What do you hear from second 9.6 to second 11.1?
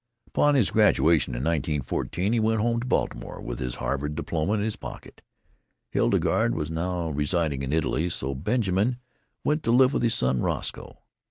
to live with his son, Roscoe.